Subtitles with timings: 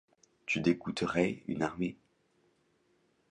[0.47, 1.95] Tu dégoûterais une armée.